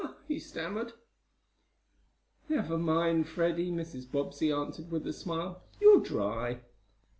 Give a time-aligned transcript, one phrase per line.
[0.27, 0.93] he stammered.
[2.49, 4.11] "Never mind, Freddie," Mrs.
[4.11, 5.61] Bobbsey answered with a smile.
[5.79, 6.61] "You'll dry."